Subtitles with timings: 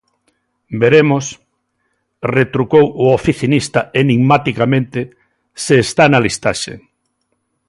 [0.81, 1.25] _Veremos
[2.35, 4.99] _retrucou o oficinista enigmaticamente_
[5.63, 6.73] se está na listaxe.